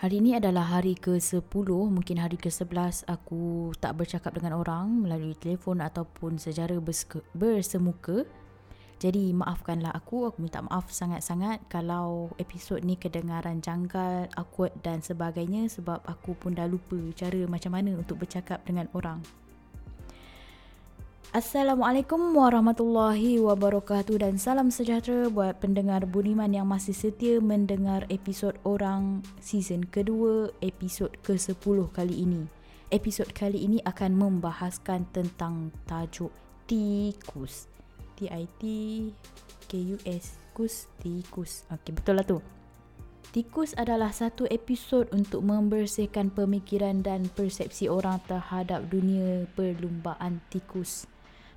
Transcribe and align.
Hari 0.00 0.16
ini 0.16 0.32
adalah 0.32 0.64
hari 0.64 0.96
ke-10, 0.96 1.44
mungkin 1.68 2.24
hari 2.24 2.40
ke-11 2.40 3.04
aku 3.04 3.76
tak 3.84 4.00
bercakap 4.00 4.32
dengan 4.32 4.56
orang 4.56 5.04
melalui 5.04 5.36
telefon 5.36 5.84
ataupun 5.84 6.40
secara 6.40 6.72
bersemuka. 7.36 8.24
Jadi 8.96 9.36
maafkanlah 9.36 9.92
aku, 9.92 10.24
aku 10.24 10.40
minta 10.40 10.64
maaf 10.64 10.88
sangat-sangat 10.88 11.68
kalau 11.68 12.32
episod 12.40 12.80
ni 12.80 12.96
kedengaran 12.96 13.60
janggal, 13.60 14.32
awkward 14.40 14.72
dan 14.80 15.04
sebagainya 15.04 15.68
sebab 15.68 16.00
aku 16.08 16.32
pun 16.32 16.56
dah 16.56 16.64
lupa 16.64 16.96
cara 17.12 17.44
macam 17.44 17.76
mana 17.76 17.92
untuk 17.92 18.24
bercakap 18.24 18.64
dengan 18.64 18.88
orang. 18.96 19.20
Assalamualaikum 21.30 22.34
warahmatullahi 22.34 23.38
wabarakatuh 23.38 24.18
dan 24.18 24.34
salam 24.34 24.66
sejahtera 24.66 25.30
buat 25.30 25.62
pendengar 25.62 26.02
Budiman 26.02 26.50
yang 26.50 26.66
masih 26.66 26.90
setia 26.90 27.38
mendengar 27.38 28.02
episod 28.10 28.58
orang 28.66 29.22
season 29.38 29.86
kedua 29.86 30.50
episod 30.58 31.06
ke-10 31.22 31.86
kali 31.94 32.26
ini. 32.26 32.50
Episod 32.90 33.30
kali 33.30 33.62
ini 33.62 33.78
akan 33.86 34.18
membahaskan 34.18 35.06
tentang 35.14 35.70
tajuk 35.86 36.34
tikus. 36.66 37.70
T-I-T-K-U-S. 38.18 39.14
Kus, 40.50 40.90
tikus. 40.98 41.62
Okey, 41.70 41.94
betul 41.94 42.18
lah 42.18 42.26
tu. 42.26 42.42
Tikus 43.30 43.78
adalah 43.78 44.10
satu 44.10 44.50
episod 44.50 45.06
untuk 45.14 45.46
membersihkan 45.46 46.34
pemikiran 46.34 47.06
dan 47.06 47.30
persepsi 47.30 47.86
orang 47.86 48.18
terhadap 48.26 48.90
dunia 48.90 49.46
perlumbaan 49.54 50.42
tikus. 50.50 51.06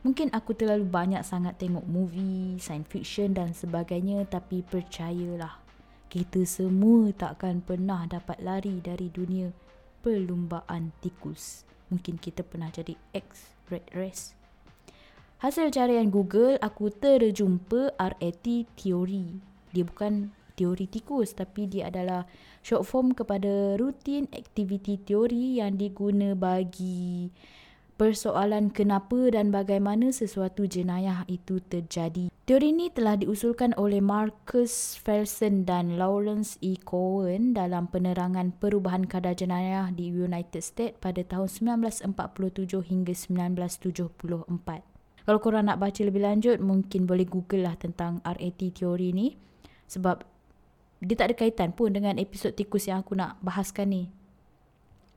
Mungkin 0.04 0.36
aku 0.36 0.52
terlalu 0.52 0.84
banyak 0.84 1.24
sangat 1.24 1.64
tengok 1.64 1.88
movie, 1.88 2.60
science 2.60 2.92
fiction 2.92 3.32
dan 3.32 3.56
sebagainya 3.56 4.28
tapi 4.28 4.60
percayalah 4.60 5.64
kita 6.12 6.44
semua 6.44 7.10
takkan 7.16 7.64
pernah 7.64 8.04
dapat 8.06 8.38
lari 8.44 8.84
dari 8.84 9.08
dunia 9.08 9.50
perlumbaan 10.04 10.92
tikus. 11.00 11.64
Mungkin 11.88 12.20
kita 12.20 12.44
pernah 12.44 12.68
jadi 12.68 13.00
ex 13.16 13.56
red 13.72 13.88
race. 13.96 14.36
Hasil 15.40 15.72
carian 15.72 16.12
Google, 16.12 16.60
aku 16.60 16.92
terjumpa 16.92 17.96
RAT 17.96 18.48
teori. 18.76 19.40
Dia 19.72 19.88
bukan 19.88 20.36
teori 20.54 20.86
tikus 20.86 21.34
tapi 21.34 21.66
dia 21.66 21.90
adalah 21.90 22.30
short 22.62 22.86
form 22.86 23.18
kepada 23.18 23.80
routine 23.82 24.30
activity 24.38 25.02
theory 25.02 25.58
yang 25.58 25.82
diguna 25.82 26.38
bagi 26.38 27.34
persoalan 27.96 28.74
kenapa 28.74 29.30
dan 29.30 29.54
bagaimana 29.54 30.10
sesuatu 30.10 30.66
jenayah 30.66 31.24
itu 31.30 31.62
terjadi. 31.62 32.34
Teori 32.44 32.76
ini 32.76 32.92
telah 32.92 33.16
diusulkan 33.16 33.72
oleh 33.80 34.04
Marcus 34.04 35.00
Felsen 35.00 35.64
dan 35.64 35.96
Lawrence 35.96 36.60
E. 36.60 36.76
Cohen 36.76 37.56
dalam 37.56 37.88
penerangan 37.88 38.52
perubahan 38.60 39.08
kadar 39.08 39.32
jenayah 39.32 39.88
di 39.96 40.12
United 40.12 40.60
States 40.60 41.00
pada 41.00 41.24
tahun 41.24 41.48
1947 41.80 42.84
hingga 42.84 43.14
1974. 43.16 44.94
Kalau 45.24 45.40
korang 45.40 45.72
nak 45.72 45.80
baca 45.80 46.02
lebih 46.04 46.20
lanjut, 46.20 46.60
mungkin 46.60 47.08
boleh 47.08 47.24
google 47.24 47.64
lah 47.64 47.80
tentang 47.80 48.20
RAT 48.28 48.60
teori 48.60 49.16
ni. 49.16 49.40
Sebab 49.88 50.28
dia 51.00 51.16
tak 51.16 51.32
ada 51.32 51.36
kaitan 51.40 51.72
pun 51.72 51.96
dengan 51.96 52.20
episod 52.20 52.52
tikus 52.52 52.92
yang 52.92 53.08
aku 53.08 53.16
nak 53.16 53.40
bahaskan 53.40 53.88
ni. 53.88 54.04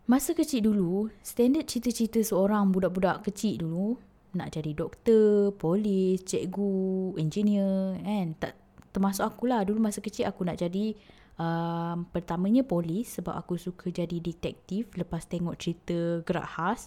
Masa 0.06 0.38
kecil 0.38 0.70
dulu, 0.70 1.10
standard 1.18 1.66
cita-cita 1.66 2.22
seorang 2.22 2.70
budak-budak 2.70 3.26
kecil 3.26 3.66
dulu 3.66 3.98
nak 4.38 4.54
jadi 4.54 4.70
doktor, 4.70 5.50
polis, 5.58 6.22
cikgu, 6.22 7.18
engineer 7.18 7.98
kan. 8.06 8.38
Tak 8.38 8.54
termasuk 8.94 9.26
aku 9.26 9.50
lah. 9.50 9.66
Dulu 9.66 9.82
masa 9.82 9.98
kecil 9.98 10.30
aku 10.30 10.46
nak 10.46 10.62
jadi 10.62 10.94
um, 11.42 12.06
pertamanya 12.14 12.62
polis 12.62 13.18
sebab 13.18 13.34
aku 13.34 13.58
suka 13.58 13.90
jadi 13.90 14.22
detektif 14.22 14.94
lepas 14.94 15.26
tengok 15.26 15.58
cerita 15.58 16.22
Gerak 16.22 16.54
Khas 16.54 16.86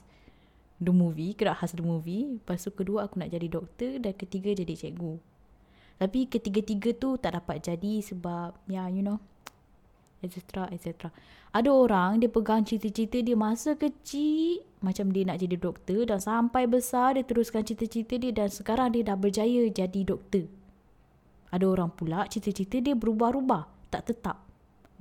the 0.80 0.96
movie, 0.96 1.36
Gerak 1.36 1.60
Khas 1.60 1.76
the 1.76 1.84
movie. 1.84 2.40
Lepas 2.40 2.64
tu 2.64 2.72
kedua 2.72 3.04
aku 3.04 3.20
nak 3.20 3.36
jadi 3.36 3.52
doktor 3.52 4.00
dan 4.00 4.16
ketiga 4.16 4.56
jadi 4.56 4.74
cikgu. 4.80 5.20
Tapi 6.00 6.32
ketiga-tiga 6.32 6.96
tu 6.96 7.20
tak 7.20 7.36
dapat 7.36 7.60
jadi 7.60 8.00
sebab 8.00 8.56
ya 8.72 8.88
yeah, 8.88 8.88
you 8.88 9.04
know 9.04 9.20
etc 10.24 10.68
etc 10.72 11.10
ada 11.50 11.74
orang 11.74 12.22
dia 12.22 12.30
pegang 12.30 12.62
cita-cita 12.62 13.26
dia 13.26 13.34
masa 13.34 13.74
kecil 13.74 14.62
macam 14.86 15.10
dia 15.10 15.26
nak 15.26 15.42
jadi 15.42 15.58
doktor 15.58 16.06
dan 16.06 16.22
sampai 16.22 16.70
besar 16.70 17.18
dia 17.18 17.26
teruskan 17.26 17.66
cita-cita 17.66 18.22
dia 18.22 18.30
dan 18.30 18.54
sekarang 18.54 18.94
dia 18.94 19.02
dah 19.02 19.18
berjaya 19.18 19.66
jadi 19.66 20.02
doktor. 20.06 20.46
Ada 21.50 21.66
orang 21.66 21.90
pula 21.90 22.30
cita-cita 22.30 22.78
dia 22.78 22.94
berubah-ubah 22.94 23.90
tak 23.90 24.14
tetap. 24.14 24.46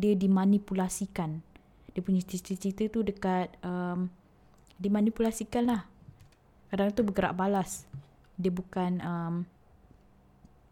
Dia 0.00 0.16
dimanipulasikan. 0.16 1.44
Dia 1.92 2.00
punya 2.00 2.24
cita-cita 2.24 2.88
tu 2.88 3.04
dekat 3.04 3.52
um, 3.60 4.08
dimanipulasikan 4.80 5.68
lah 5.68 5.82
kadang 6.72 6.96
tu 6.96 7.04
bergerak 7.04 7.36
balas. 7.36 7.84
Dia 8.40 8.48
bukan 8.48 9.04
um, 9.04 9.34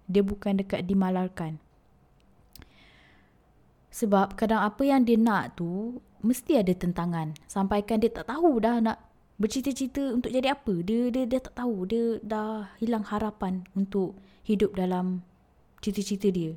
dia 0.08 0.24
bukan 0.24 0.56
dekat 0.56 0.88
dimalarkan 0.88 1.60
sebab 3.96 4.36
kadang 4.36 4.60
apa 4.60 4.84
yang 4.84 5.08
dia 5.08 5.16
nak 5.16 5.56
tu 5.56 6.04
mesti 6.20 6.60
ada 6.60 6.76
tentangan. 6.76 7.32
Sampaikan 7.48 7.96
dia 7.96 8.12
tak 8.12 8.28
tahu 8.28 8.60
dah 8.60 8.76
nak 8.84 9.00
bercita-cita 9.40 10.12
untuk 10.12 10.28
jadi 10.28 10.52
apa. 10.52 10.84
Dia 10.84 11.08
dia 11.08 11.24
dia 11.24 11.40
tak 11.40 11.56
tahu. 11.56 11.88
Dia 11.88 12.20
dah 12.20 12.76
hilang 12.76 13.08
harapan 13.08 13.64
untuk 13.72 14.20
hidup 14.44 14.76
dalam 14.76 15.24
cita-cita 15.80 16.28
dia. 16.28 16.52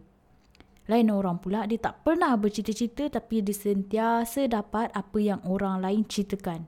Lain 0.91 1.07
orang 1.15 1.39
pula 1.39 1.63
dia 1.63 1.79
tak 1.79 2.03
pernah 2.03 2.35
bercita-cita 2.35 3.07
tapi 3.07 3.39
dia 3.39 3.55
sentiasa 3.55 4.51
dapat 4.51 4.91
apa 4.91 5.17
yang 5.23 5.39
orang 5.47 5.79
lain 5.79 6.03
citakan. 6.03 6.67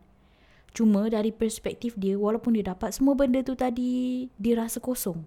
Cuma 0.71 1.11
dari 1.11 1.35
perspektif 1.35 1.99
dia 1.99 2.15
walaupun 2.15 2.55
dia 2.55 2.71
dapat 2.71 2.95
semua 2.95 3.11
benda 3.11 3.43
tu 3.43 3.59
tadi 3.59 4.23
dia 4.39 4.55
rasa 4.55 4.79
kosong. 4.79 5.19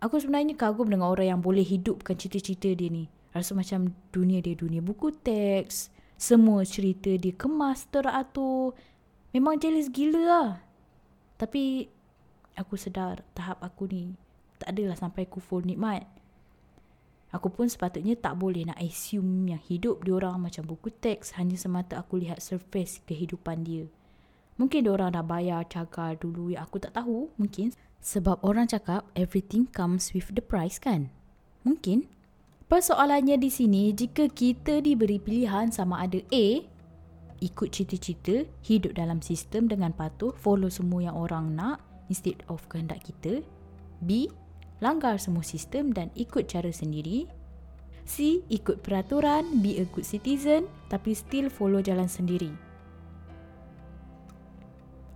Aku 0.00 0.16
sebenarnya 0.16 0.56
kagum 0.56 0.88
dengan 0.88 1.12
orang 1.12 1.36
yang 1.36 1.40
boleh 1.44 1.64
hidupkan 1.64 2.16
cita-cita 2.16 2.72
dia 2.72 2.88
ni. 2.88 3.12
Rasa 3.34 3.52
macam 3.58 3.90
dunia 4.14 4.38
dia 4.38 4.54
dunia 4.54 4.78
buku 4.78 5.10
teks. 5.10 5.90
Semua 6.14 6.62
cerita 6.62 7.10
dia 7.18 7.34
kemas 7.34 7.90
teratur. 7.90 8.78
Memang 9.34 9.58
jealous 9.58 9.90
gila 9.90 10.22
lah. 10.22 10.50
Tapi 11.34 11.90
aku 12.54 12.78
sedar 12.78 13.26
tahap 13.34 13.58
aku 13.58 13.90
ni 13.90 14.14
tak 14.62 14.70
adalah 14.70 14.94
sampai 14.94 15.26
aku 15.26 15.42
full 15.42 15.66
nikmat. 15.66 16.06
Aku 17.34 17.50
pun 17.50 17.66
sepatutnya 17.66 18.14
tak 18.14 18.38
boleh 18.38 18.62
nak 18.62 18.78
assume 18.78 19.50
yang 19.50 19.58
hidup 19.66 20.06
dia 20.06 20.14
orang 20.14 20.38
macam 20.38 20.62
buku 20.62 20.94
teks 20.94 21.34
hanya 21.34 21.58
semata 21.58 21.98
aku 21.98 22.22
lihat 22.22 22.38
surface 22.38 23.02
kehidupan 23.02 23.66
dia. 23.66 23.90
Mungkin 24.54 24.86
dia 24.86 24.94
orang 24.94 25.10
dah 25.18 25.26
bayar 25.26 25.66
cagar 25.66 26.14
dulu 26.14 26.54
yang 26.54 26.62
aku 26.62 26.78
tak 26.78 26.94
tahu, 26.94 27.34
mungkin. 27.34 27.74
Sebab 27.98 28.38
orang 28.46 28.70
cakap 28.70 29.02
everything 29.18 29.66
comes 29.66 30.14
with 30.14 30.30
the 30.30 30.44
price 30.44 30.78
kan? 30.78 31.10
Mungkin. 31.66 32.06
Persoalannya 32.64 33.36
di 33.36 33.52
sini, 33.52 33.92
jika 33.92 34.24
kita 34.24 34.80
diberi 34.80 35.20
pilihan 35.20 35.68
sama 35.68 36.00
ada 36.00 36.16
A, 36.32 36.64
ikut 37.44 37.68
cita-cita, 37.68 38.48
hidup 38.64 38.96
dalam 38.96 39.20
sistem 39.20 39.68
dengan 39.68 39.92
patuh, 39.92 40.32
follow 40.32 40.72
semua 40.72 41.04
yang 41.04 41.12
orang 41.12 41.52
nak 41.52 41.84
instead 42.08 42.40
of 42.48 42.64
kehendak 42.72 43.04
kita. 43.04 43.44
B, 44.00 44.32
langgar 44.80 45.20
semua 45.20 45.44
sistem 45.44 45.92
dan 45.92 46.08
ikut 46.16 46.48
cara 46.48 46.72
sendiri. 46.72 47.28
C, 48.08 48.40
ikut 48.48 48.80
peraturan, 48.80 49.60
be 49.60 49.76
a 49.76 49.84
good 49.92 50.08
citizen 50.08 50.64
tapi 50.88 51.12
still 51.12 51.52
follow 51.52 51.84
jalan 51.84 52.08
sendiri. 52.08 52.48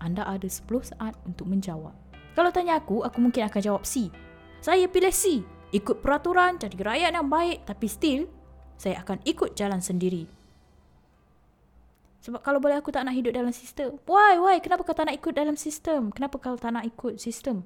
Anda 0.04 0.28
ada 0.28 0.44
10 0.44 0.68
saat 0.84 1.16
untuk 1.24 1.48
menjawab. 1.48 1.96
Kalau 2.36 2.52
tanya 2.52 2.76
aku, 2.76 3.08
aku 3.08 3.18
mungkin 3.24 3.48
akan 3.48 3.60
jawab 3.64 3.88
C. 3.88 4.12
Saya 4.60 4.84
pilih 4.84 5.10
C 5.16 5.40
ikut 5.74 6.00
peraturan, 6.00 6.56
jadi 6.56 6.76
rakyat 6.76 7.12
yang 7.12 7.28
baik 7.28 7.64
tapi 7.68 7.86
still 7.86 8.22
saya 8.78 9.02
akan 9.02 9.20
ikut 9.26 9.58
jalan 9.58 9.82
sendiri. 9.82 10.30
Sebab 12.28 12.42
kalau 12.42 12.58
boleh 12.58 12.76
aku 12.76 12.90
tak 12.90 13.06
nak 13.06 13.14
hidup 13.14 13.32
dalam 13.32 13.54
sistem. 13.54 13.96
Why? 14.04 14.36
Why? 14.36 14.56
Kenapa 14.58 14.82
kau 14.84 14.92
tak 14.92 15.08
nak 15.08 15.16
ikut 15.16 15.32
dalam 15.32 15.56
sistem? 15.56 16.10
Kenapa 16.10 16.36
kau 16.36 16.58
tak 16.58 16.74
nak 16.74 16.84
ikut 16.84 17.16
sistem? 17.16 17.62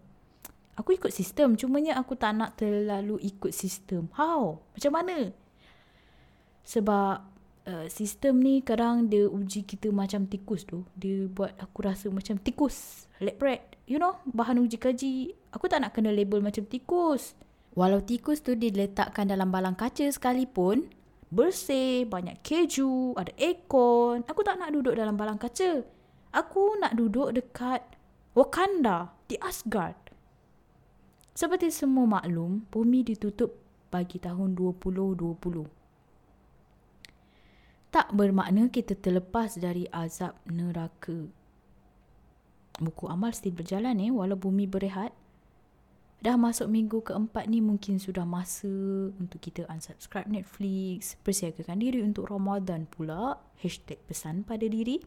Aku 0.77 0.93
ikut 0.95 1.13
sistem. 1.13 1.57
Cumanya 1.57 1.99
aku 1.99 2.17
tak 2.17 2.37
nak 2.37 2.57
terlalu 2.61 3.19
ikut 3.27 3.51
sistem. 3.53 4.13
How? 4.15 4.61
Macam 4.77 4.93
mana? 4.93 5.33
Sebab 6.63 7.15
uh, 7.67 7.87
sistem 7.91 8.39
ni 8.39 8.63
kadang 8.63 9.09
dia 9.09 9.27
uji 9.27 9.67
kita 9.67 9.91
macam 9.91 10.29
tikus 10.29 10.63
tu. 10.63 10.85
Dia 10.95 11.27
buat 11.27 11.57
aku 11.59 11.79
rasa 11.83 12.07
macam 12.13 12.39
tikus. 12.39 13.09
Lab 13.19 13.41
rat. 13.41 13.77
You 13.89 13.99
know? 13.99 14.21
Bahan 14.31 14.63
uji 14.63 14.79
kaji. 14.79 15.33
Aku 15.53 15.67
tak 15.67 15.83
nak 15.83 15.97
kena 15.97 16.13
label 16.13 16.39
macam 16.39 16.65
tikus. 16.69 17.35
Walau 17.73 18.05
tikus 18.05 18.45
tu 18.45 18.53
diletakkan 18.53 19.29
dalam 19.33 19.49
balang 19.49 19.73
kaca 19.73 20.05
sekalipun, 20.13 20.93
bersih, 21.33 22.05
banyak 22.05 22.45
keju, 22.45 23.17
ada 23.17 23.33
aircon, 23.41 24.29
aku 24.29 24.45
tak 24.45 24.61
nak 24.61 24.77
duduk 24.77 24.93
dalam 24.93 25.17
balang 25.17 25.41
kaca. 25.41 25.81
Aku 26.33 26.77
nak 26.81 26.97
duduk 26.97 27.33
dekat 27.33 27.81
Wakanda, 28.37 29.13
di 29.29 29.37
Asgard. 29.41 29.97
Seperti 31.33 31.73
semua 31.73 32.21
maklum, 32.21 32.69
bumi 32.69 33.05
ditutup 33.05 33.57
bagi 33.89 34.21
tahun 34.21 34.53
2020. 34.57 35.83
tak 37.93 38.09
bermakna 38.17 38.73
kita 38.73 38.97
terlepas 38.97 39.61
dari 39.61 39.85
azab 39.93 40.33
neraka. 40.49 41.29
Buku 42.81 43.05
amal 43.05 43.37
still 43.37 43.53
berjalan 43.53 44.01
eh 44.01 44.09
walau 44.09 44.41
bumi 44.41 44.65
berehat. 44.65 45.13
Dah 46.23 46.39
masuk 46.39 46.71
minggu 46.71 47.03
keempat 47.03 47.51
ni 47.51 47.59
mungkin 47.59 47.99
sudah 47.99 48.23
masa 48.23 48.71
untuk 49.19 49.43
kita 49.43 49.67
unsubscribe 49.67 50.31
Netflix, 50.31 51.19
persiagakan 51.19 51.83
diri 51.83 51.99
untuk 51.99 52.31
Ramadan 52.31 52.87
pula. 52.87 53.43
Hashtag 53.59 53.99
pesan 54.07 54.47
pada 54.47 54.63
diri. 54.63 55.03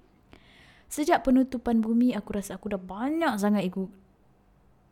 Sejak 0.91 1.23
penutupan 1.23 1.79
bumi, 1.79 2.11
aku 2.11 2.35
rasa 2.35 2.59
aku 2.59 2.75
dah 2.75 2.81
banyak 2.83 3.31
sangat 3.39 3.63
ikut 3.63 3.87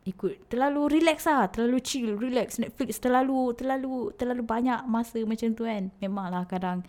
ikut 0.04 0.52
terlalu 0.52 1.00
relax 1.00 1.24
lah 1.24 1.48
terlalu 1.48 1.80
chill 1.80 2.12
relax 2.20 2.60
Netflix 2.60 3.00
terlalu 3.00 3.56
terlalu 3.56 4.12
terlalu 4.20 4.44
banyak 4.44 4.84
masa 4.84 5.16
macam 5.24 5.56
tu 5.56 5.64
kan 5.64 5.88
memanglah 5.96 6.44
kadang 6.44 6.84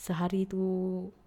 sehari 0.00 0.48
tu 0.48 0.64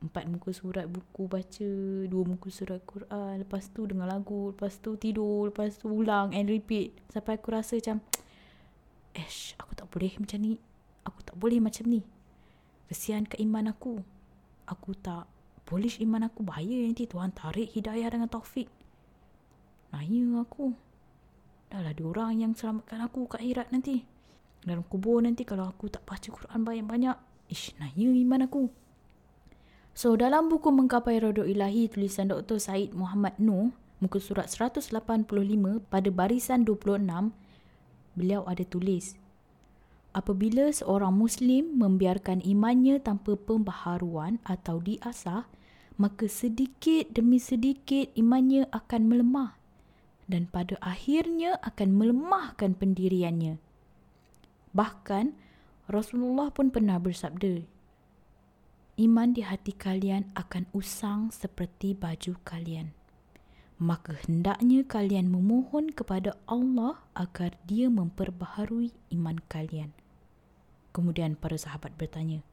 empat 0.01 0.25
muka 0.25 0.49
surat 0.49 0.89
buku 0.89 1.29
baca 1.29 1.69
dua 2.09 2.23
muka 2.25 2.49
surat 2.49 2.81
Quran 2.81 3.45
lepas 3.45 3.69
tu 3.69 3.85
dengar 3.85 4.09
lagu 4.09 4.49
lepas 4.49 4.81
tu 4.81 4.97
tidur 4.97 5.53
lepas 5.53 5.77
tu 5.77 5.93
ulang 5.93 6.33
and 6.33 6.49
repeat. 6.49 6.97
Sampai 7.13 7.37
aku 7.37 7.53
rasa 7.53 7.77
macam 7.77 8.01
Esh, 9.21 9.53
aku 9.61 9.77
tak 9.77 9.93
boleh 9.93 10.17
macam 10.17 10.41
ni. 10.41 10.57
Aku 11.05 11.21
tak 11.21 11.37
boleh 11.37 11.61
macam 11.61 11.85
ni. 11.85 12.01
Kesian 12.89 13.29
ke 13.29 13.37
iman 13.45 13.69
aku. 13.69 14.01
Aku 14.65 14.97
tak 14.97 15.29
polish 15.69 16.01
iman 16.01 16.25
aku. 16.25 16.41
Bahaya 16.41 16.89
nanti 16.89 17.05
Tuhan 17.05 17.29
tarik 17.29 17.69
hidayah 17.77 18.09
dengan 18.09 18.25
taufik. 18.25 18.73
Naya 19.93 20.41
aku. 20.41 20.73
Dah 21.69 21.85
lah 21.85 21.93
orang 22.01 22.41
yang 22.41 22.57
selamatkan 22.57 23.05
aku 23.05 23.29
kat 23.29 23.45
akhirat 23.45 23.69
nanti. 23.69 24.01
Dalam 24.65 24.81
kubur 24.81 25.21
nanti 25.21 25.45
kalau 25.45 25.69
aku 25.69 25.93
tak 25.93 26.01
baca 26.09 26.25
Quran 26.25 26.65
banyak-banyak 26.65 27.32
Ish, 27.53 27.77
naya 27.77 28.09
iman 28.09 28.49
aku. 28.49 28.73
So, 29.93 30.17
dalam 30.17 30.49
buku 30.49 30.73
Mengkapai 30.73 31.21
Rodok 31.21 31.45
Ilahi 31.45 31.85
tulisan 31.85 32.33
Dr. 32.33 32.57
Said 32.57 32.97
Muhammad 32.97 33.37
Nuh, 33.37 33.69
muka 34.01 34.17
surat 34.17 34.49
185 34.49 34.89
pada 35.85 36.09
barisan 36.09 36.65
26, 36.65 37.29
beliau 38.17 38.41
ada 38.49 38.65
tulis, 38.65 39.21
Apabila 40.13 40.69
seorang 40.69 41.17
Muslim 41.17 41.73
membiarkan 41.81 42.45
imannya 42.45 43.01
tanpa 43.01 43.33
pembaharuan 43.33 44.37
atau 44.45 44.77
diasah, 44.77 45.49
maka 45.97 46.29
sedikit 46.29 47.09
demi 47.09 47.41
sedikit 47.41 48.13
imannya 48.13 48.69
akan 48.69 49.09
melemah 49.09 49.57
dan 50.29 50.45
pada 50.45 50.77
akhirnya 50.85 51.57
akan 51.65 51.97
melemahkan 51.97 52.77
pendiriannya. 52.77 53.57
Bahkan, 54.77 55.33
Rasulullah 55.91 56.47
pun 56.47 56.71
pernah 56.71 56.95
bersabda, 56.95 57.67
Iman 58.95 59.35
di 59.35 59.43
hati 59.43 59.75
kalian 59.75 60.31
akan 60.31 60.69
usang 60.71 61.27
seperti 61.33 61.91
baju 61.91 62.39
kalian. 62.47 62.95
Maka 63.83 64.15
hendaknya 64.23 64.87
kalian 64.87 65.27
memohon 65.27 65.91
kepada 65.91 66.39
Allah 66.47 67.03
agar 67.17 67.59
dia 67.67 67.91
memperbaharui 67.91 68.95
iman 69.17 69.43
kalian. 69.51 69.91
Kemudian 70.95 71.35
para 71.35 71.59
sahabat 71.59 71.97
bertanya, 71.99 72.45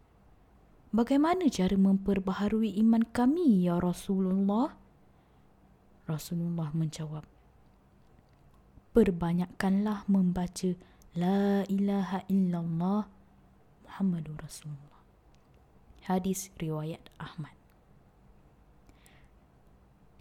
Bagaimana 0.91 1.47
cara 1.53 1.79
memperbaharui 1.79 2.83
iman 2.83 3.07
kami, 3.15 3.71
Ya 3.71 3.79
Rasulullah? 3.79 4.75
Rasulullah 6.11 6.75
menjawab, 6.75 7.23
Perbanyakkanlah 8.91 10.03
membaca 10.11 10.75
La 11.15 11.63
ilaha 11.71 12.27
illallah 12.27 13.20
Muhammadur 13.91 14.39
Rasulullah. 14.39 15.03
Hadis 16.07 16.55
riwayat 16.63 17.11
Ahmad. 17.19 17.51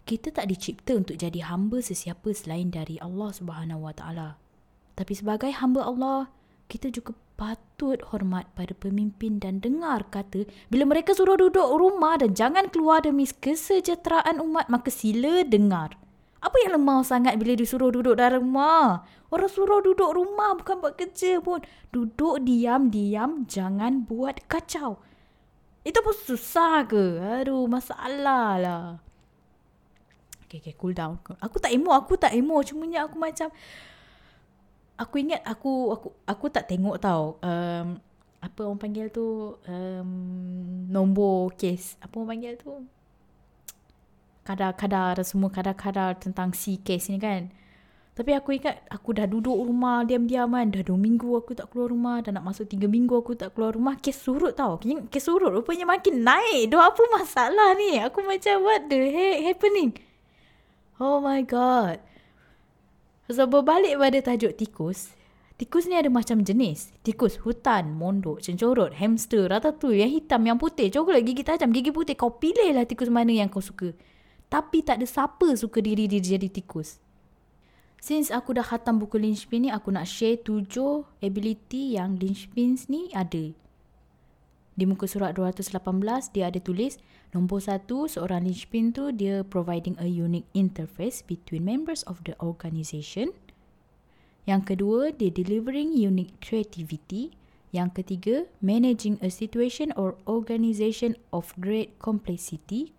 Kita 0.02 0.34
tak 0.34 0.50
dicipta 0.50 0.98
untuk 0.98 1.14
jadi 1.14 1.46
hamba 1.46 1.78
sesiapa 1.78 2.34
selain 2.34 2.74
dari 2.74 2.98
Allah 2.98 3.30
Subhanahu 3.30 3.86
Wa 3.86 3.94
Taala. 3.94 4.30
Tapi 4.98 5.14
sebagai 5.14 5.54
hamba 5.54 5.86
Allah, 5.86 6.34
kita 6.66 6.90
juga 6.90 7.14
patut 7.38 8.02
hormat 8.10 8.50
pada 8.58 8.74
pemimpin 8.74 9.38
dan 9.38 9.62
dengar 9.62 10.02
kata 10.10 10.50
bila 10.66 10.84
mereka 10.90 11.14
suruh 11.14 11.38
duduk 11.38 11.64
rumah 11.78 12.18
dan 12.18 12.34
jangan 12.34 12.68
keluar 12.68 13.06
demi 13.06 13.24
kesejahteraan 13.24 14.42
umat 14.42 14.66
maka 14.66 14.90
sila 14.90 15.46
dengar. 15.46 15.94
Apa 16.40 16.56
yang 16.64 16.80
lemah 16.80 17.04
sangat 17.04 17.36
bila 17.36 17.52
disuruh 17.52 17.92
duduk 17.92 18.16
dalam 18.16 18.40
rumah? 18.40 19.04
Orang 19.28 19.52
suruh 19.52 19.84
duduk 19.84 20.10
rumah 20.10 20.56
bukan 20.56 20.80
buat 20.80 20.96
kerja 20.96 21.38
pun. 21.44 21.60
Duduk 21.92 22.42
diam-diam 22.42 23.44
jangan 23.44 24.08
buat 24.08 24.40
kacau. 24.48 24.98
Itu 25.84 26.00
pun 26.00 26.16
susah 26.16 26.84
ke? 26.88 27.20
Aduh, 27.40 27.68
masalah 27.68 28.56
lah. 28.56 28.84
Okay, 30.48 30.58
okay, 30.58 30.74
cool 30.74 30.96
down. 30.96 31.20
Aku 31.38 31.62
tak 31.62 31.70
emo, 31.70 31.94
aku 31.94 32.18
tak 32.18 32.34
emo. 32.34 32.58
Cuma 32.64 32.88
aku 32.88 33.16
macam... 33.20 33.48
Aku 35.00 35.16
ingat 35.16 35.40
aku 35.48 35.96
aku 35.96 36.08
aku 36.28 36.44
tak 36.52 36.68
tengok 36.68 37.00
tau. 37.00 37.40
Um, 37.40 37.96
apa 38.40 38.60
orang 38.68 38.76
panggil 38.76 39.08
tu? 39.08 39.56
Um, 39.64 40.10
nombor 40.92 41.56
kes. 41.56 41.96
Apa 42.04 42.20
orang 42.20 42.36
panggil 42.36 42.60
tu? 42.60 42.84
Kadar-kadar 44.44 45.20
semua 45.22 45.52
kadar-kadar 45.52 46.16
tentang 46.16 46.52
si 46.56 46.80
case 46.80 47.12
ni 47.12 47.18
kan. 47.20 47.52
Tapi 48.10 48.36
aku 48.36 48.52
ingat 48.52 48.84
aku 48.92 49.16
dah 49.16 49.24
duduk 49.24 49.54
rumah 49.54 50.04
diam-diam 50.04 50.52
kan. 50.52 50.68
Dah 50.68 50.84
dua 50.84 50.98
minggu 51.00 51.40
aku 51.40 51.56
tak 51.56 51.72
keluar 51.72 51.88
rumah. 51.88 52.20
Dah 52.20 52.36
nak 52.36 52.44
masuk 52.44 52.68
tiga 52.68 52.84
minggu 52.84 53.16
aku 53.16 53.32
tak 53.32 53.56
keluar 53.56 53.72
rumah. 53.72 53.96
Kes 53.96 54.20
surut 54.20 54.52
tau. 54.52 54.76
Kes 55.08 55.24
surut 55.24 55.48
rupanya 55.48 55.88
makin 55.88 56.20
naik. 56.20 56.68
Doa 56.68 56.92
apa 56.92 57.00
masalah 57.16 57.72
ni? 57.80 57.96
Aku 58.02 58.20
macam 58.20 58.60
what 58.66 58.92
the 58.92 59.08
heck 59.08 59.36
happening? 59.46 59.96
Oh 61.00 61.22
my 61.24 61.40
god. 61.40 62.02
So 63.30 63.48
berbalik 63.48 63.96
pada 63.96 64.18
tajuk 64.20 64.58
tikus. 64.58 65.16
Tikus 65.56 65.84
ni 65.88 65.96
ada 65.96 66.08
macam 66.08 66.40
jenis. 66.40 66.92
Tikus 67.04 67.40
hutan, 67.44 67.92
mondok, 67.92 68.40
cencorot, 68.40 68.96
hamster, 68.96 69.44
ratatouille, 69.44 70.00
yang 70.00 70.12
hitam, 70.12 70.40
yang 70.48 70.56
putih, 70.56 70.88
coklat, 70.88 71.20
gigi 71.20 71.44
tajam, 71.44 71.68
gigi 71.68 71.92
putih. 71.92 72.16
Kau 72.16 72.36
pilih 72.36 72.72
lah 72.72 72.88
tikus 72.88 73.12
mana 73.12 73.28
yang 73.28 73.52
kau 73.52 73.60
suka. 73.60 73.92
Tapi 74.50 74.82
tak 74.82 74.98
ada 74.98 75.06
siapa 75.06 75.54
suka 75.54 75.78
diri 75.78 76.10
dia 76.10 76.18
jadi 76.18 76.50
tikus. 76.50 76.98
Since 78.02 78.34
aku 78.34 78.58
dah 78.58 78.66
khatam 78.66 78.98
buku 78.98 79.22
linchpin 79.22 79.68
ni, 79.68 79.70
aku 79.70 79.94
nak 79.94 80.10
share 80.10 80.42
tujuh 80.42 81.06
ability 81.22 81.94
yang 81.94 82.18
linchpins 82.18 82.90
ni 82.90 83.14
ada. 83.14 83.54
Di 84.74 84.88
muka 84.88 85.06
surat 85.06 85.36
218, 85.38 86.34
dia 86.34 86.50
ada 86.50 86.58
tulis, 86.58 86.96
nombor 87.30 87.62
satu, 87.62 88.10
seorang 88.10 88.48
linchpin 88.48 88.90
tu, 88.90 89.12
dia 89.14 89.46
providing 89.46 89.94
a 90.02 90.08
unique 90.08 90.48
interface 90.56 91.22
between 91.22 91.62
members 91.62 92.02
of 92.10 92.18
the 92.26 92.34
organisation. 92.40 93.30
Yang 94.48 94.74
kedua, 94.74 95.12
dia 95.14 95.30
delivering 95.30 95.94
unique 95.94 96.34
creativity. 96.42 97.36
Yang 97.70 98.02
ketiga, 98.02 98.36
managing 98.58 99.20
a 99.22 99.30
situation 99.30 99.94
or 99.94 100.18
organisation 100.26 101.14
of 101.30 101.54
great 101.60 101.94
complexity 102.02 102.96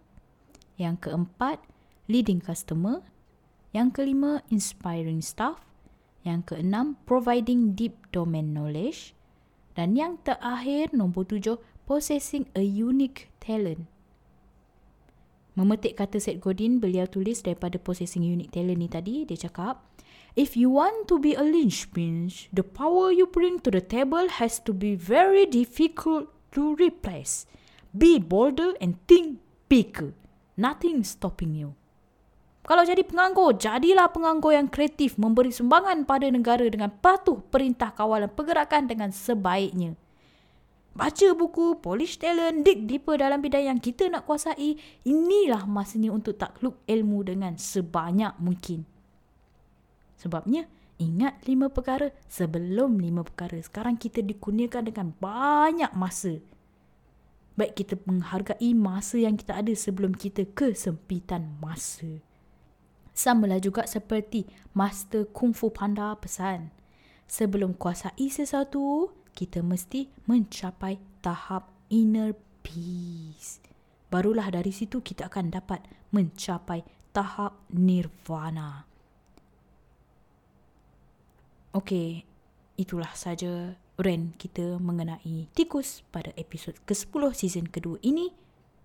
yang 0.81 0.97
keempat, 0.97 1.61
leading 2.09 2.41
customer. 2.41 3.05
Yang 3.71 4.01
kelima, 4.01 4.41
inspiring 4.49 5.21
staff. 5.21 5.61
Yang 6.25 6.53
keenam, 6.53 6.97
providing 7.05 7.77
deep 7.77 7.95
domain 8.09 8.51
knowledge. 8.51 9.13
Dan 9.77 9.93
yang 9.93 10.17
terakhir, 10.25 10.91
nombor 10.91 11.29
tujuh, 11.29 11.61
possessing 11.85 12.49
a 12.57 12.65
unique 12.65 13.29
talent. 13.37 13.85
Memetik 15.55 15.99
kata 15.99 16.17
Seth 16.17 16.39
Godin, 16.39 16.79
beliau 16.79 17.05
tulis 17.05 17.43
daripada 17.43 17.75
possessing 17.75 18.23
unique 18.23 18.55
talent 18.55 18.79
ni 18.79 18.87
tadi, 18.87 19.27
dia 19.27 19.35
cakap, 19.35 19.83
If 20.31 20.55
you 20.55 20.71
want 20.71 21.11
to 21.11 21.19
be 21.19 21.35
a 21.35 21.43
linchpin, 21.43 22.31
the 22.55 22.63
power 22.63 23.11
you 23.11 23.27
bring 23.27 23.59
to 23.67 23.69
the 23.71 23.83
table 23.83 24.31
has 24.39 24.63
to 24.63 24.71
be 24.71 24.95
very 24.95 25.43
difficult 25.43 26.31
to 26.55 26.79
replace. 26.79 27.43
Be 27.91 28.15
bolder 28.15 28.71
and 28.79 28.95
think 29.11 29.43
bigger. 29.67 30.15
Nothing 30.61 31.01
stopping 31.01 31.57
you. 31.57 31.73
Kalau 32.61 32.85
jadi 32.85 33.01
penganggur, 33.01 33.57
jadilah 33.57 34.13
penganggur 34.13 34.53
yang 34.53 34.69
kreatif 34.69 35.17
memberi 35.17 35.49
sumbangan 35.49 36.05
pada 36.05 36.29
negara 36.29 36.61
dengan 36.69 36.93
patuh 36.93 37.41
perintah 37.49 37.89
kawalan 37.89 38.29
pergerakan 38.29 38.85
dengan 38.85 39.09
sebaiknya. 39.09 39.97
Baca 40.93 41.27
buku, 41.33 41.81
polish 41.81 42.21
talent, 42.21 42.61
dig 42.61 42.85
deeper 42.85 43.17
dalam 43.17 43.41
bidang 43.41 43.73
yang 43.73 43.79
kita 43.81 44.11
nak 44.11 44.29
kuasai. 44.29 44.77
Inilah 45.07 45.65
masanya 45.65 46.13
untuk 46.13 46.37
takluk 46.37 46.77
ilmu 46.85 47.25
dengan 47.25 47.57
sebanyak 47.57 48.37
mungkin. 48.37 48.85
Sebabnya, 50.21 50.69
ingat 51.01 51.41
lima 51.49 51.73
perkara 51.73 52.13
sebelum 52.29 53.01
lima 53.01 53.25
perkara. 53.25 53.57
Sekarang 53.57 53.97
kita 53.97 54.21
dikurniakan 54.21 54.83
dengan 54.85 55.07
banyak 55.17 55.89
masa. 55.97 56.37
Baik 57.59 57.83
kita 57.83 57.99
menghargai 58.07 58.71
masa 58.71 59.19
yang 59.19 59.35
kita 59.35 59.59
ada 59.59 59.73
sebelum 59.75 60.15
kita 60.15 60.47
kesempitan 60.55 61.59
masa. 61.59 62.23
Samalah 63.11 63.59
juga 63.59 63.83
seperti 63.83 64.47
Master 64.71 65.27
Kung 65.27 65.51
Fu 65.51 65.67
Panda 65.67 66.15
pesan. 66.15 66.71
Sebelum 67.27 67.75
kuasai 67.75 68.31
sesuatu, 68.31 69.11
kita 69.35 69.59
mesti 69.63 70.07
mencapai 70.27 70.99
tahap 71.19 71.71
inner 71.91 72.35
peace. 72.63 73.59
Barulah 74.11 74.47
dari 74.51 74.71
situ 74.75 74.99
kita 74.99 75.27
akan 75.31 75.51
dapat 75.51 75.83
mencapai 76.11 76.83
tahap 77.11 77.55
nirvana. 77.71 78.87
Okey, 81.71 82.27
itulah 82.75 83.11
saja 83.15 83.79
rant 84.01 84.35
kita 84.35 84.81
mengenai 84.81 85.47
tikus 85.53 86.01
pada 86.09 86.33
episod 86.35 86.73
ke-10 86.89 87.23
season 87.37 87.65
kedua 87.69 88.01
ini. 88.01 88.33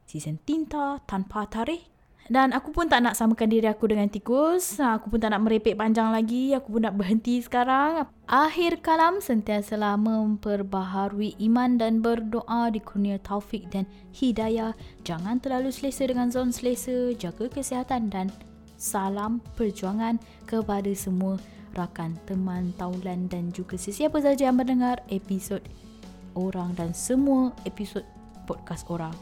Season 0.06 0.38
tinta 0.46 1.02
tanpa 1.08 1.48
tarikh 1.50 1.96
dan 2.26 2.50
aku 2.50 2.74
pun 2.74 2.90
tak 2.90 3.06
nak 3.06 3.14
samakan 3.14 3.46
diri 3.46 3.70
aku 3.70 3.86
dengan 3.86 4.10
tikus. 4.10 4.82
Aku 4.82 5.06
pun 5.14 5.22
tak 5.22 5.30
nak 5.30 5.46
merepek 5.46 5.78
panjang 5.78 6.10
lagi. 6.10 6.50
Aku 6.58 6.74
pun 6.74 6.82
nak 6.82 6.98
berhenti 6.98 7.38
sekarang. 7.38 8.02
Akhir 8.26 8.82
kalam 8.82 9.22
sentiasalah 9.22 9.94
memperbaharui 9.94 11.38
iman 11.46 11.78
dan 11.78 12.02
berdoa 12.02 12.74
di 12.74 12.82
kurnia 12.82 13.22
taufik 13.22 13.70
dan 13.70 13.86
hidayah. 14.10 14.74
Jangan 15.06 15.38
terlalu 15.38 15.70
selesa 15.70 16.10
dengan 16.10 16.26
zon 16.34 16.50
selesa. 16.50 17.14
Jaga 17.14 17.46
kesihatan 17.46 18.10
dan 18.10 18.34
salam 18.74 19.38
perjuangan 19.54 20.18
kepada 20.50 20.90
semua 20.98 21.38
rakan, 21.76 22.16
teman, 22.24 22.72
taulan 22.80 23.28
dan 23.28 23.52
juga 23.52 23.76
sesiapa 23.76 24.18
sahaja 24.18 24.48
yang 24.48 24.58
mendengar 24.58 25.04
episod 25.12 25.60
orang 26.36 26.72
dan 26.76 26.96
semua 26.96 27.52
episod 27.68 28.02
podcast 28.48 28.88
orang. 28.88 29.12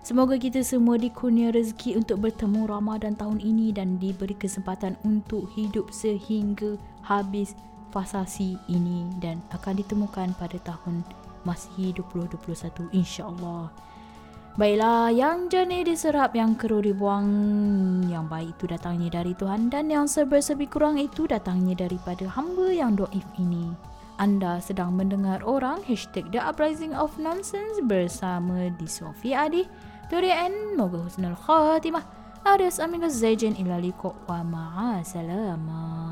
Semoga 0.00 0.40
kita 0.40 0.64
semua 0.64 0.96
dikurnia 0.96 1.52
rezeki 1.52 2.00
untuk 2.00 2.24
bertemu 2.24 2.64
Ramadan 2.64 3.12
tahun 3.18 3.44
ini 3.44 3.76
dan 3.76 4.00
diberi 4.00 4.32
kesempatan 4.32 4.96
untuk 5.04 5.50
hidup 5.52 5.92
sehingga 5.92 6.80
habis 7.04 7.52
fasasi 7.92 8.56
ini 8.72 9.04
dan 9.20 9.42
akan 9.52 9.76
ditemukan 9.80 10.32
pada 10.38 10.56
tahun 10.64 11.04
Masihi 11.44 11.92
2021 11.96 12.88
insya-Allah. 12.92 13.68
Baiklah, 14.58 15.14
yang 15.14 15.46
jernih 15.46 15.86
diserap, 15.86 16.34
yang 16.34 16.58
keruh 16.58 16.82
dibuang, 16.82 17.30
yang 18.10 18.26
baik 18.26 18.58
itu 18.58 18.66
datangnya 18.66 19.22
dari 19.22 19.30
Tuhan 19.38 19.70
dan 19.70 19.86
yang 19.86 20.10
serba-serbi 20.10 20.66
kurang 20.66 20.98
itu 20.98 21.30
datangnya 21.30 21.86
daripada 21.86 22.26
hamba 22.26 22.66
yang 22.74 22.98
doif 22.98 23.22
ini. 23.38 23.70
Anda 24.18 24.58
sedang 24.58 24.98
mendengar 24.98 25.46
orang 25.46 25.86
hashtag 25.86 26.34
The 26.34 26.42
Uprising 26.42 26.90
of 26.90 27.14
Nonsense 27.22 27.78
bersama 27.86 28.74
di 28.74 28.90
Sofia 28.90 29.46
Adi. 29.46 29.62
Durian, 30.10 30.74
moga 30.74 31.06
husnul 31.06 31.38
khatimah. 31.38 32.02
Adios 32.42 32.82
amigos, 32.82 33.14
zajin 33.14 33.54
ila 33.62 33.78
liqa 33.78 34.10
wa 34.26 34.42
ma'asalama. 34.42 36.07